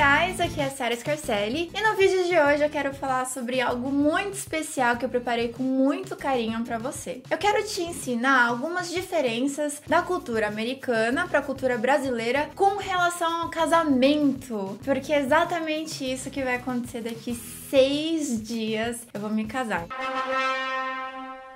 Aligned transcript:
guys, 0.00 0.40
aqui 0.40 0.62
é 0.62 0.64
a 0.64 0.70
Sarah 0.70 0.96
Scarcelli 0.96 1.70
e 1.74 1.80
no 1.82 1.94
vídeo 1.94 2.24
de 2.24 2.38
hoje 2.38 2.64
eu 2.64 2.70
quero 2.70 2.94
falar 2.94 3.26
sobre 3.26 3.60
algo 3.60 3.90
muito 3.90 4.32
especial 4.32 4.96
que 4.96 5.04
eu 5.04 5.10
preparei 5.10 5.48
com 5.48 5.62
muito 5.62 6.16
carinho 6.16 6.64
para 6.64 6.78
você. 6.78 7.20
Eu 7.30 7.36
quero 7.36 7.62
te 7.66 7.82
ensinar 7.82 8.46
algumas 8.46 8.90
diferenças 8.90 9.82
da 9.86 10.00
cultura 10.00 10.48
americana 10.48 11.28
para 11.28 11.40
a 11.40 11.42
cultura 11.42 11.76
brasileira 11.76 12.48
com 12.54 12.78
relação 12.78 13.42
ao 13.42 13.50
casamento, 13.50 14.78
porque 14.82 15.12
é 15.12 15.20
exatamente 15.20 16.10
isso 16.10 16.30
que 16.30 16.42
vai 16.42 16.56
acontecer 16.56 17.02
daqui 17.02 17.34
seis 17.68 18.42
dias. 18.42 19.06
Eu 19.12 19.20
vou 19.20 19.28
me 19.28 19.44
casar. 19.44 19.86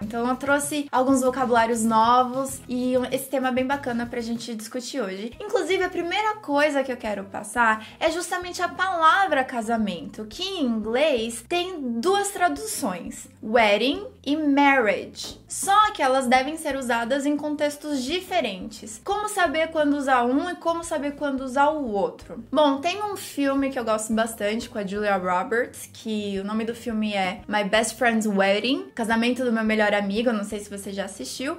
Então 0.05 0.29
eu 0.29 0.37
trouxe 0.37 0.87
alguns 0.93 1.23
vocabulários 1.23 1.83
novos 1.83 2.61
e 2.69 2.93
esse 3.11 3.27
tema 3.31 3.49
é 3.49 3.53
bem 3.53 3.67
bacana 3.67 4.05
pra 4.05 4.21
gente 4.21 4.55
discutir 4.55 5.01
hoje. 5.01 5.33
Inclusive, 5.41 5.83
a 5.83 5.89
primeira 5.89 6.37
coisa 6.37 6.85
que 6.85 6.93
eu 6.93 6.97
quero 6.97 7.25
passar 7.25 7.87
é 7.99 8.11
justamente 8.11 8.61
a 8.61 8.69
palavra 8.69 9.43
casamento, 9.43 10.27
que 10.27 10.43
em 10.43 10.67
inglês 10.67 11.43
tem 11.49 11.81
duas 12.01 12.31
traduções: 12.31 13.27
wedding 13.43 14.07
e 14.23 14.37
marriage. 14.37 15.43
Só 15.49 15.93
que 15.93 16.03
elas 16.03 16.27
devem 16.27 16.57
ser 16.57 16.77
usadas 16.77 17.25
em 17.25 17.37
contextos 17.37 18.03
diferentes. 18.03 19.01
Como 19.05 19.29
saber 19.29 19.69
quando 19.69 19.95
usar 19.95 20.25
um 20.25 20.51
e 20.51 20.57
como 20.57 20.83
saber 20.83 21.13
quando 21.13 21.43
usar 21.43 21.69
o 21.69 21.93
outro? 21.93 22.45
Bom, 22.53 22.81
tem 22.81 23.03
um 23.05 23.17
filme 23.17 23.71
que 23.71 23.79
eu 23.79 23.85
gosto 23.85 24.13
bastante 24.13 24.69
com 24.69 24.79
a 24.79 24.87
Julia 24.87 25.17
Roberts, 25.17 25.89
que 25.93 26.39
o 26.41 26.45
nome 26.45 26.65
do 26.65 26.75
filme 26.75 27.15
é 27.15 27.41
My 27.47 27.63
Best 27.65 27.97
Friend's 27.97 28.27
Wedding, 28.27 28.91
casamento 28.95 29.45
do 29.45 29.53
meu 29.53 29.63
melhor 29.63 29.94
amigo, 29.95 30.33
não 30.33 30.45
sei 30.45 30.61
se 30.61 30.71
você 30.71 30.93
já 30.93 31.05
assistiu. 31.05 31.59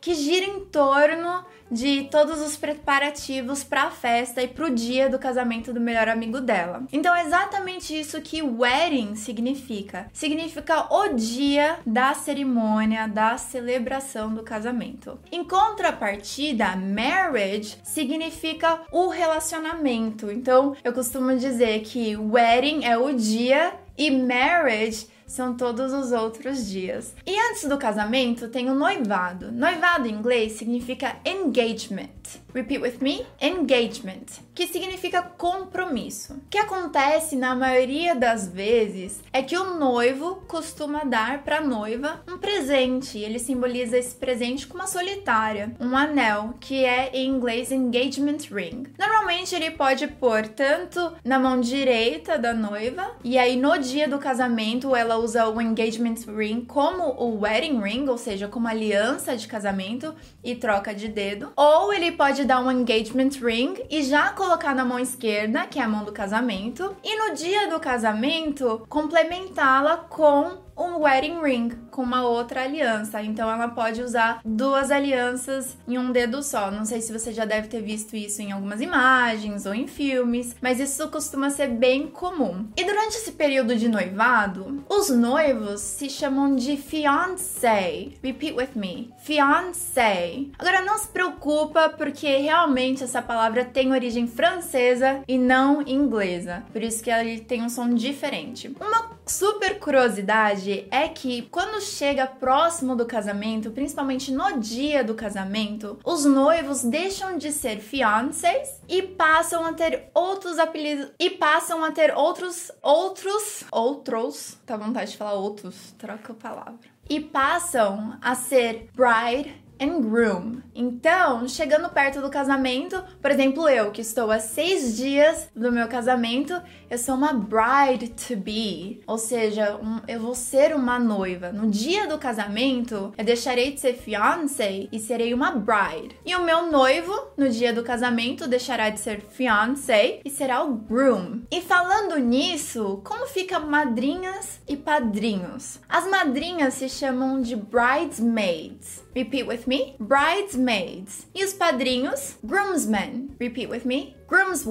Que 0.00 0.14
gira 0.14 0.46
em 0.46 0.60
torno 0.60 1.44
de 1.70 2.04
todos 2.04 2.40
os 2.40 2.56
preparativos 2.56 3.64
para 3.64 3.84
a 3.84 3.90
festa 3.90 4.42
e 4.42 4.48
para 4.48 4.66
o 4.66 4.70
dia 4.70 5.08
do 5.08 5.18
casamento 5.18 5.72
do 5.72 5.80
melhor 5.80 6.08
amigo 6.08 6.40
dela. 6.40 6.84
Então 6.92 7.14
é 7.14 7.24
exatamente 7.24 7.98
isso 7.98 8.20
que 8.20 8.42
wedding 8.42 9.16
significa. 9.16 10.06
Significa 10.12 10.86
o 10.94 11.14
dia 11.14 11.78
da 11.84 12.14
cerimônia, 12.14 13.08
da 13.08 13.36
celebração 13.36 14.32
do 14.34 14.42
casamento. 14.42 15.18
Em 15.32 15.42
contrapartida, 15.42 16.76
marriage 16.76 17.76
significa 17.82 18.80
o 18.92 19.08
relacionamento. 19.08 20.30
Então 20.30 20.76
eu 20.84 20.92
costumo 20.92 21.36
dizer 21.36 21.80
que 21.80 22.16
wedding 22.16 22.84
é 22.84 22.96
o 22.96 23.12
dia 23.12 23.74
e 23.96 24.10
marriage 24.10 25.06
são 25.26 25.56
todos 25.56 25.92
os 25.92 26.12
outros 26.12 26.68
dias. 26.68 27.14
E 27.26 27.38
antes 27.50 27.68
do 27.68 27.78
casamento 27.78 28.48
tem 28.48 28.70
o 28.70 28.74
noivado. 28.74 29.50
Noivado 29.50 30.06
em 30.06 30.12
inglês 30.12 30.52
significa 30.52 31.16
engagement. 31.24 32.10
Repeat 32.54 32.80
with 32.80 32.98
me: 33.00 33.26
engagement, 33.40 34.40
que 34.54 34.66
significa 34.66 35.22
compromisso. 35.22 36.34
O 36.34 36.40
que 36.48 36.58
acontece 36.58 37.36
na 37.36 37.54
maioria 37.54 38.14
das 38.14 38.48
vezes 38.48 39.20
é 39.32 39.42
que 39.42 39.58
o 39.58 39.74
noivo 39.74 40.36
costuma 40.46 41.04
dar 41.04 41.42
para 41.42 41.58
a 41.58 41.60
noiva 41.60 42.22
um 42.28 42.38
presente. 42.38 43.18
Ele 43.18 43.38
simboliza 43.38 43.98
esse 43.98 44.14
presente 44.14 44.66
com 44.66 44.74
uma 44.74 44.86
solitária, 44.86 45.74
um 45.80 45.96
anel, 45.96 46.54
que 46.60 46.84
é 46.84 47.10
em 47.12 47.28
inglês 47.28 47.72
engagement 47.72 48.38
ring. 48.50 48.84
Normalmente 48.98 49.54
ele 49.54 49.72
pode 49.72 50.06
pôr 50.06 50.46
tanto 50.46 51.12
na 51.24 51.38
mão 51.38 51.60
direita 51.60 52.38
da 52.38 52.54
noiva 52.54 53.16
e 53.24 53.36
aí 53.36 53.56
no 53.56 53.76
dia 53.78 54.08
do 54.08 54.18
casamento 54.18 54.94
ela 54.94 55.16
usa 55.16 55.48
o 55.48 55.60
engagement 55.60 56.16
ring 56.28 56.64
como 56.64 57.04
o 57.18 57.40
wedding 57.40 57.80
ring, 57.80 58.08
ou 58.08 58.18
seja, 58.18 58.48
como 58.48 58.68
aliança 58.68 59.36
de 59.36 59.48
casamento 59.48 60.14
e 60.42 60.54
troca 60.54 60.94
de 60.94 61.08
dedo, 61.08 61.52
ou 61.56 61.92
ele 61.92 62.12
pode 62.14 62.44
dar 62.44 62.60
um 62.60 62.70
engagement 62.70 63.30
ring 63.40 63.74
e 63.90 64.02
já 64.02 64.30
colocar 64.30 64.74
na 64.74 64.84
mão 64.84 64.98
esquerda, 64.98 65.66
que 65.66 65.78
é 65.78 65.82
a 65.82 65.88
mão 65.88 66.04
do 66.04 66.12
casamento, 66.12 66.96
e 67.02 67.16
no 67.16 67.34
dia 67.34 67.68
do 67.68 67.78
casamento 67.78 68.84
complementá-la 68.88 69.96
com 69.96 70.63
um 70.76 70.98
wedding 70.98 71.40
ring 71.40 71.70
com 71.90 72.02
uma 72.02 72.22
outra 72.26 72.62
aliança. 72.62 73.22
Então 73.22 73.50
ela 73.50 73.68
pode 73.68 74.02
usar 74.02 74.40
duas 74.44 74.90
alianças 74.90 75.76
em 75.86 75.98
um 75.98 76.12
dedo 76.12 76.42
só. 76.42 76.70
Não 76.70 76.84
sei 76.84 77.00
se 77.00 77.12
você 77.12 77.32
já 77.32 77.44
deve 77.44 77.68
ter 77.68 77.82
visto 77.82 78.16
isso 78.16 78.42
em 78.42 78.52
algumas 78.52 78.80
imagens 78.80 79.66
ou 79.66 79.74
em 79.74 79.86
filmes, 79.86 80.56
mas 80.60 80.80
isso 80.80 81.08
costuma 81.08 81.50
ser 81.50 81.68
bem 81.68 82.08
comum. 82.08 82.66
E 82.76 82.84
durante 82.84 83.16
esse 83.16 83.32
período 83.32 83.76
de 83.76 83.88
noivado, 83.88 84.84
os 84.88 85.08
noivos 85.10 85.80
se 85.80 86.10
chamam 86.10 86.54
de 86.54 86.76
fiancé. 86.76 88.08
Repeat 88.22 88.56
with 88.56 88.70
me. 88.74 89.12
Fiancé. 89.18 90.44
Agora 90.58 90.82
não 90.82 90.98
se 90.98 91.08
preocupa 91.08 91.88
porque 91.88 92.36
realmente 92.38 93.04
essa 93.04 93.22
palavra 93.22 93.64
tem 93.64 93.92
origem 93.92 94.26
francesa 94.26 95.22
e 95.28 95.38
não 95.38 95.82
inglesa. 95.82 96.62
Por 96.72 96.82
isso 96.82 97.02
que 97.02 97.10
ele 97.10 97.40
tem 97.40 97.62
um 97.62 97.68
som 97.68 97.94
diferente. 97.94 98.74
Uma 98.80 99.13
super 99.26 99.78
curiosidade 99.78 100.86
é 100.90 101.08
que 101.08 101.42
quando 101.42 101.80
chega 101.80 102.26
próximo 102.26 102.94
do 102.94 103.06
casamento, 103.06 103.70
principalmente 103.70 104.32
no 104.32 104.58
dia 104.58 105.02
do 105.02 105.14
casamento, 105.14 105.98
os 106.04 106.24
noivos 106.24 106.82
deixam 106.82 107.38
de 107.38 107.50
ser 107.50 107.78
fiancés 107.78 108.80
e 108.88 109.02
passam 109.02 109.64
a 109.64 109.72
ter 109.72 110.10
outros 110.14 110.58
apelidos 110.58 111.10
e 111.18 111.30
passam 111.30 111.84
a 111.84 111.90
ter 111.90 112.14
outros 112.14 112.70
outros 112.82 113.64
outros, 113.70 114.58
tá 114.66 114.76
vontade 114.76 115.12
de 115.12 115.16
falar 115.16 115.34
outros, 115.34 115.92
troca 115.98 116.32
a 116.32 116.36
palavra. 116.36 116.94
E 117.08 117.20
passam 117.20 118.16
a 118.22 118.34
ser 118.34 118.88
bride 118.94 119.63
and 119.80 120.00
groom. 120.00 120.62
Então, 120.74 121.46
chegando 121.46 121.88
perto 121.88 122.20
do 122.20 122.28
casamento, 122.28 123.02
por 123.20 123.30
exemplo, 123.30 123.68
eu 123.68 123.90
que 123.90 124.00
estou 124.00 124.30
a 124.30 124.40
seis 124.40 124.96
dias 124.96 125.48
do 125.54 125.70
meu 125.70 125.86
casamento, 125.88 126.60
eu 126.90 126.98
sou 126.98 127.14
uma 127.14 127.32
bride 127.32 128.08
to 128.10 128.36
be, 128.36 129.00
ou 129.06 129.18
seja, 129.18 129.76
um, 129.76 130.00
eu 130.08 130.20
vou 130.20 130.34
ser 130.34 130.74
uma 130.74 130.98
noiva. 130.98 131.52
No 131.52 131.70
dia 131.70 132.06
do 132.06 132.18
casamento, 132.18 133.12
eu 133.16 133.24
deixarei 133.24 133.72
de 133.72 133.80
ser 133.80 133.94
fiancé 133.94 134.88
e 134.90 134.98
serei 134.98 135.32
uma 135.32 135.52
bride. 135.52 136.16
E 136.24 136.34
o 136.34 136.44
meu 136.44 136.70
noivo, 136.70 137.12
no 137.36 137.48
dia 137.48 137.72
do 137.72 137.84
casamento, 137.84 138.48
deixará 138.48 138.90
de 138.90 139.00
ser 139.00 139.20
fiancé 139.20 140.20
e 140.24 140.30
será 140.30 140.62
o 140.64 140.74
groom. 140.74 141.42
E 141.50 141.60
falando 141.60 142.18
nisso, 142.18 143.00
como 143.04 143.26
fica 143.26 143.60
madrinhas 143.60 144.60
e 144.66 144.76
padrinhos? 144.76 145.78
As 145.88 146.08
madrinhas 146.08 146.74
se 146.74 146.88
chamam 146.88 147.40
de 147.40 147.54
bridesmaids. 147.54 149.03
Repeat 149.14 149.46
with 149.46 149.66
me. 149.66 149.94
Bridesmaids. 150.00 151.26
E 151.32 151.44
os 151.44 151.52
padrinhos? 151.52 152.36
Groomsmen. 152.42 153.30
Repeat 153.38 153.70
with 153.70 153.84
me. 153.84 154.16
Grooms. 154.26 154.64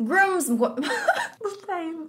Grooms. 0.00 0.48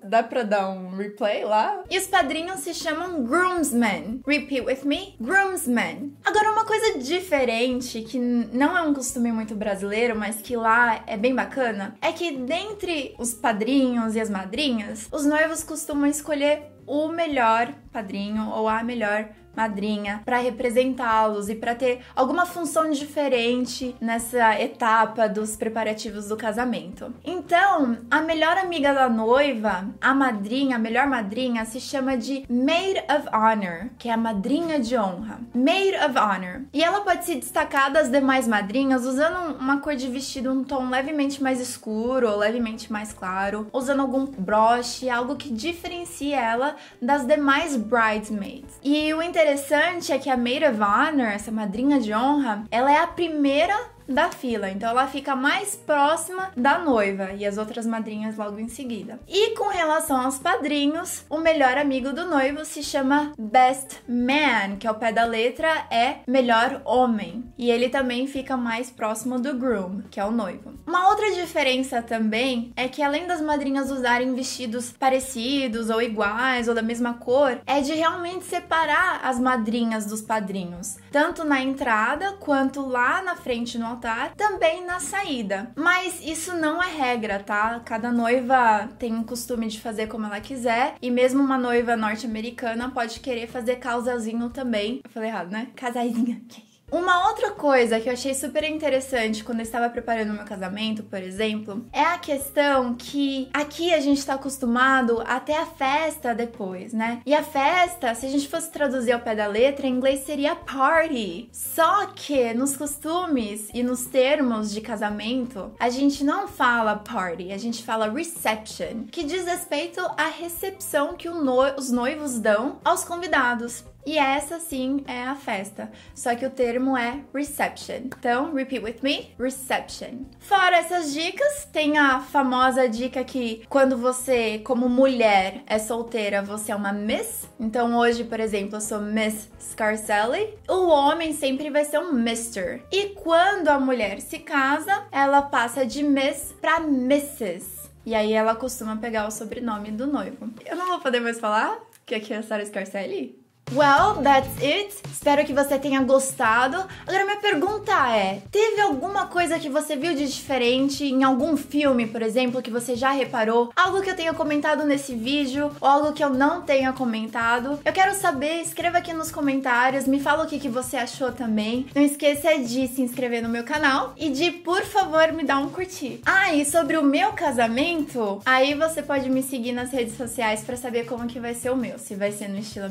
Dá 0.04 0.24
pra 0.24 0.44
dar 0.44 0.70
um 0.70 0.96
replay 0.96 1.44
lá? 1.44 1.84
E 1.90 1.98
os 1.98 2.08
padrinhos 2.08 2.62
se 2.62 2.74
chamam 2.74 3.24
groomsmen. 3.24 4.22
Repeat 4.26 4.66
with 4.66 4.86
me. 4.86 5.16
Groomsmen. 5.20 6.18
Agora, 6.26 6.52
uma 6.52 6.66
coisa 6.66 6.98
diferente, 6.98 8.02
que 8.02 8.18
não 8.18 8.76
é 8.78 8.82
um 8.82 8.94
costume 8.94 9.32
muito 9.32 9.54
brasileiro, 9.56 10.18
mas 10.18 10.42
que 10.42 10.56
lá 10.56 11.04
é 11.06 11.16
bem 11.18 11.36
bacana, 11.36 11.96
é 12.02 12.12
que 12.12 12.38
dentre 12.38 13.14
os 13.20 13.34
padrinhos 13.34 14.16
e 14.16 14.20
as 14.20 14.30
madrinhas, 14.30 15.08
os 15.12 15.26
noivos 15.26 15.64
costumam 15.64 16.08
escolher 16.08 16.72
o 16.88 17.08
melhor 17.10 17.74
padrinho 17.92 18.50
ou 18.50 18.68
a 18.68 18.84
melhor 18.84 19.30
madrinha 19.56 20.22
para 20.26 20.38
representá-los 20.38 21.50
e 21.50 21.56
para 21.56 21.76
ter 21.76 22.02
alguma 22.16 22.46
função 22.46 22.90
diferente 22.92 23.96
nessa 24.00 24.60
etapa 24.60 25.28
dos 25.28 25.56
preparativos 25.56 26.28
do 26.28 26.38
casamento. 26.38 27.14
Então, 27.24 27.98
a 28.10 28.22
melhor 28.22 28.58
amiga 28.58 28.94
da 28.94 29.10
noiva, 29.10 29.88
a 30.02 30.14
madrinha, 30.14 30.76
a 30.76 30.80
melhor 30.80 31.08
madrinha, 31.08 31.66
se 31.66 31.80
chama 31.80 32.18
de 32.18 32.46
Maid 32.50 33.00
of 33.00 33.28
Honor, 33.34 33.90
que 33.98 34.10
é 34.10 34.14
a 34.14 34.18
madrinha 34.18 34.80
de 34.80 34.98
honra. 34.98 35.40
Maid 35.54 35.96
of 35.98 36.18
Honor. 36.18 36.62
E 36.74 36.84
ela 36.84 37.02
pode 37.02 37.26
se 37.26 37.36
destacar 37.36 37.92
das 37.92 38.10
demais 38.10 38.48
madrinhas 38.48 39.06
usando 39.06 39.58
uma 39.58 39.80
cor 39.80 39.96
de 39.96 40.08
vestido 40.08 40.52
um 40.52 40.64
tom 40.64 40.90
levemente 40.90 41.42
mais 41.42 41.60
escuro 41.60 42.30
ou 42.30 42.38
levemente 42.38 42.92
mais 42.92 43.14
claro, 43.14 43.68
usando 43.72 44.02
algum 44.02 44.26
broche, 44.26 45.10
algo 45.10 45.36
que 45.36 45.52
diferencie 45.52 46.34
ela 46.34 46.76
das 47.02 47.26
demais 47.26 47.76
bridesmaids. 47.76 48.80
E 48.84 49.14
o 49.14 49.22
interessante 49.22 49.45
interessante 49.46 50.12
é 50.12 50.18
que 50.18 50.28
a 50.28 50.36
Maid 50.36 50.66
of 50.66 50.82
Honor, 50.82 51.28
essa 51.28 51.52
madrinha 51.52 52.00
de 52.00 52.12
honra, 52.12 52.64
ela 52.72 52.92
é 52.92 52.98
a 52.98 53.06
primeira 53.06 53.76
da 54.08 54.30
fila, 54.30 54.70
então 54.70 54.90
ela 54.90 55.08
fica 55.08 55.36
mais 55.36 55.76
próxima 55.76 56.52
da 56.56 56.80
noiva 56.80 57.32
e 57.34 57.46
as 57.46 57.58
outras 57.58 57.86
madrinhas 57.86 58.38
logo 58.38 58.60
em 58.60 58.68
seguida. 58.68 59.20
E 59.28 59.56
com 59.56 59.68
relação 59.70 60.22
aos 60.22 60.38
padrinhos, 60.38 61.26
o 61.30 61.38
melhor 61.38 61.78
amigo 61.78 62.14
do 62.14 62.26
noivo 62.26 62.66
se 62.66 62.84
chama 62.84 63.34
Best 63.38 64.00
Man, 64.08 64.78
que 64.80 64.88
ao 64.88 64.96
pé 64.96 65.12
da 65.12 65.26
letra 65.26 65.86
é 65.90 66.18
melhor 66.28 66.82
homem, 66.86 67.44
e 67.58 67.70
ele 67.70 67.90
também 67.90 68.28
fica 68.28 68.56
mais 68.56 68.90
próximo 68.90 69.40
do 69.40 69.54
groom, 69.56 70.02
que 70.10 70.20
é 70.20 70.26
o 70.26 70.32
noivo. 70.32 70.74
Uma 70.86 71.10
outra 71.10 71.32
diferença 71.34 72.02
também 72.02 72.72
é 72.76 72.88
que 72.88 73.02
além 73.02 73.26
das 73.28 73.42
madrinhas 73.42 73.90
usarem 73.90 74.34
vestidos 74.34 74.92
parecidos 74.92 75.90
ou 75.90 76.02
iguais 76.02 76.68
ou 76.68 76.76
da 76.76 76.82
mesma 76.82 77.16
cor, 77.16 77.60
é 77.66 77.82
de 77.82 77.94
realmente 77.94 78.46
separar 78.46 79.22
as 79.24 79.40
madrinhas 79.40 80.06
dos 80.06 80.22
padrinhos, 80.22 80.98
tanto 81.12 81.44
na 81.44 81.62
entrada 81.62 82.34
quanto 82.34 82.86
lá 82.86 83.22
na 83.22 83.36
frente 83.36 83.78
no 83.78 83.86
altar, 83.96 84.36
também 84.36 84.86
na 84.86 85.00
saída. 85.00 85.72
Mas 85.76 86.22
isso 86.24 86.56
não 86.56 86.82
é 86.82 86.92
regra, 86.92 87.40
tá? 87.40 87.80
Cada 87.84 88.12
noiva 88.12 88.90
tem 89.00 89.18
o 89.18 89.24
costume 89.24 89.68
de 89.68 89.80
fazer 89.80 90.08
como 90.08 90.26
ela 90.26 90.40
quiser, 90.40 90.96
e 91.02 91.10
mesmo 91.10 91.42
uma 91.42 91.58
noiva 91.58 91.96
norte-americana 91.96 92.92
pode 92.92 93.20
querer 93.20 93.48
fazer 93.48 93.78
casalzinho 93.78 94.50
também. 94.50 95.02
Eu 95.04 95.10
falei 95.10 95.30
errado, 95.30 95.52
né? 95.52 95.70
Casalzinho. 95.76 96.46
Uma 96.92 97.30
outra 97.30 97.52
coisa 97.52 98.00
que 98.00 98.08
eu 98.08 98.14
achei 98.14 98.34
super 98.34 98.64
interessante 98.64 99.44
quando 99.44 99.60
eu 99.60 99.64
estava 99.64 99.90
preparando 99.90 100.30
o 100.30 100.34
meu 100.34 100.46
casamento, 100.46 101.04
por 101.04 101.20
exemplo, 101.20 101.86
é 101.92 102.02
a 102.02 102.20
questão 102.20 102.94
que 102.94 103.50
aqui 103.52 103.92
a 103.94 104.00
gente 104.00 104.20
está 104.20 104.36
acostumado 104.36 105.22
a 105.26 105.40
ter 105.40 105.56
a 105.56 105.66
festa 105.66 106.34
depois, 106.36 106.94
né? 106.94 107.22
E 107.26 107.34
a 107.34 107.42
festa, 107.42 108.14
se 108.14 108.28
a 108.28 108.30
gente 108.30 108.48
fosse 108.48 108.70
traduzir 108.72 109.14
ao 109.14 109.20
pé 109.20 109.36
da 109.36 109.48
letra, 109.48 109.88
em 109.88 109.96
inglês 109.96 110.22
seria 110.22 110.56
party. 110.56 111.50
Só 111.52 112.06
que 112.08 112.54
nos 112.54 112.78
costumes 112.78 113.70
e 113.74 113.82
nos 113.82 114.06
termos 114.06 114.72
de 114.72 114.80
casamento, 114.80 115.74
a 115.80 115.90
gente 115.90 116.24
não 116.24 116.48
fala 116.48 116.98
party, 116.98 117.52
a 117.52 117.58
gente 117.58 117.84
fala 117.84 118.10
reception, 118.10 119.06
que 119.12 119.24
diz 119.24 119.46
respeito 119.46 120.00
à 120.18 120.28
recepção 120.28 121.16
que 121.16 121.30
no 121.30 121.56
os 121.78 121.90
noivos 121.90 122.38
dão 122.38 122.80
aos 122.84 123.04
convidados. 123.04 123.84
E 124.06 124.18
essa 124.18 124.60
sim 124.60 125.04
é 125.08 125.24
a 125.24 125.36
festa, 125.36 125.92
só 126.14 126.36
que 126.36 126.46
o 126.46 126.50
termo 126.50 126.96
é 126.96 127.22
reception. 127.34 128.06
Então, 128.06 128.54
repeat 128.54 128.84
with 128.84 128.98
me: 129.02 129.34
reception. 129.40 130.26
Fora 130.40 130.78
essas 130.78 131.14
dicas, 131.14 131.68
tem 131.74 131.98
a 131.98 132.20
famosa 132.20 132.88
dica 132.88 133.24
que 133.24 133.64
quando 133.68 133.98
você, 133.98 134.60
como 134.60 134.88
mulher, 134.88 135.64
é 135.66 135.80
solteira, 135.80 136.42
você 136.42 136.72
é 136.72 136.76
uma 136.76 136.94
Miss. 136.94 137.50
Então, 137.60 137.98
hoje, 137.98 138.24
por 138.24 138.40
exemplo, 138.40 138.76
eu 138.76 138.82
sou 138.82 139.02
Miss 139.02 139.50
Scarcelli. 139.60 140.54
O 140.70 140.88
homem 140.88 141.34
sempre 141.34 141.70
vai 141.70 141.84
ser 141.84 142.00
um 142.00 142.12
Mr. 142.12 142.84
E 142.92 143.10
quando 143.10 143.70
a 143.70 143.80
mulher 143.80 144.22
se 144.22 144.40
casa, 144.40 145.06
ela 145.12 145.42
passa 145.42 145.86
de 145.86 146.04
Miss 146.04 146.54
para 146.62 146.78
Mrs. 146.78 147.90
E 148.06 148.14
aí 148.14 148.34
ela 148.34 148.56
costuma 148.56 148.98
pegar 148.98 149.28
o 149.28 149.32
sobrenome 149.32 149.90
do 149.90 150.06
noivo. 150.06 150.50
Eu 150.64 150.76
não 150.76 150.88
vou 150.90 151.00
poder 151.00 151.20
mais 151.20 151.40
falar 151.40 151.80
que 152.06 152.14
aqui 152.14 152.34
é 152.34 152.38
a 152.38 152.44
Sarah 152.44 152.64
Scarcelli. 152.64 153.45
Well, 153.72 154.22
that's 154.22 154.62
it. 154.62 154.96
Espero 155.12 155.44
que 155.44 155.54
você 155.54 155.80
tenha 155.80 156.02
gostado. 156.04 156.86
Agora 157.06 157.26
minha 157.26 157.38
pergunta 157.38 157.92
é: 158.16 158.42
teve 158.52 158.80
alguma 158.80 159.26
coisa 159.26 159.58
que 159.58 159.70
você 159.70 159.96
viu 159.96 160.14
de 160.14 160.28
diferente 160.28 161.04
em 161.04 161.24
algum 161.24 161.58
filme, 161.58 162.06
por 162.06 162.22
exemplo, 162.22 162.62
que 162.62 162.70
você 162.70 162.96
já 162.96 163.10
reparou? 163.10 163.72
Algo 163.76 164.02
que 164.04 164.10
eu 164.10 164.16
tenha 164.16 164.34
comentado 164.36 164.86
nesse 164.86 165.16
vídeo 165.16 165.72
ou 165.82 165.88
algo 165.88 166.14
que 166.14 166.24
eu 166.24 166.30
não 166.30 166.62
tenha 166.62 166.94
comentado? 166.94 167.80
Eu 167.84 167.92
quero 167.92 168.14
saber, 168.14 168.62
escreva 168.62 169.00
aqui 169.00 169.14
nos 169.14 169.32
comentários, 169.32 170.08
me 170.08 170.20
fala 170.20 170.44
o 170.44 170.48
que, 170.48 170.60
que 170.60 170.70
você 170.70 170.96
achou 170.96 171.32
também. 171.32 171.88
Não 171.96 172.04
esqueça 172.04 172.60
de 172.60 172.88
se 172.88 173.02
inscrever 173.02 173.42
no 173.42 173.50
meu 173.50 173.64
canal 173.64 174.14
e 174.16 174.30
de, 174.30 174.52
por 174.52 174.84
favor, 174.84 175.32
me 175.34 175.44
dar 175.44 175.58
um 175.58 175.70
curtir. 175.70 176.22
Ah, 176.26 176.54
e 176.54 176.66
sobre 176.66 176.98
o 176.98 177.04
meu 177.04 177.34
casamento, 177.34 178.40
aí 178.46 178.76
você 178.76 179.02
pode 179.02 179.28
me 179.28 179.42
seguir 179.42 179.72
nas 179.72 179.92
redes 179.92 180.16
sociais 180.16 180.62
para 180.62 180.78
saber 180.78 181.06
como 181.08 181.26
que 181.26 181.40
vai 181.40 181.56
ser 181.56 181.72
o 181.72 181.76
meu, 181.76 181.98
se 181.98 182.14
vai 182.14 182.32
ser 182.32 182.48
no 182.48 182.60
estilo 182.60 182.90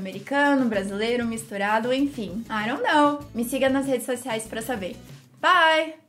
brasileiro, 0.68 1.26
misturado, 1.26 1.92
enfim. 1.92 2.44
I 2.48 2.68
don't 2.68 2.82
know. 2.82 3.20
Me 3.34 3.44
siga 3.44 3.68
nas 3.68 3.86
redes 3.86 4.06
sociais 4.06 4.46
para 4.46 4.62
saber. 4.62 4.96
Bye! 5.40 6.03